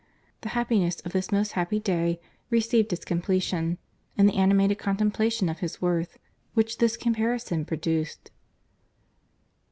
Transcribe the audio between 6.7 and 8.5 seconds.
this comparison produced.